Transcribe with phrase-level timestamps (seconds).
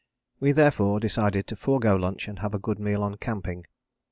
[0.39, 3.67] We, therefore, decided to forgo lunch and have a good meal on camping.